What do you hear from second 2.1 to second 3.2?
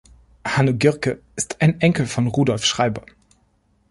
Rudolf Schreiber.